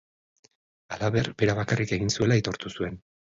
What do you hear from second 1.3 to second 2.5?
bera bakarrik egin zuela